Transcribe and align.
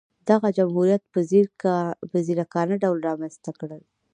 دغه 0.29 0.47
جمهوریت 0.57 1.03
په 2.11 2.17
ځیرکانه 2.27 2.75
ډول 2.83 2.99
رامنځته 3.09 3.51
کړل. 3.59 3.81